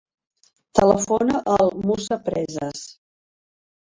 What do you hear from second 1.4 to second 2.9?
al Musa Presas.